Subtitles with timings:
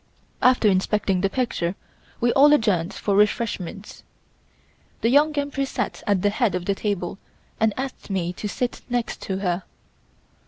[0.41, 1.75] After inspecting the picture
[2.19, 4.01] we all adjourned for refreshments.
[5.01, 7.19] The Young Empress sat at the head of the table
[7.59, 9.61] and asked me to sit next to her.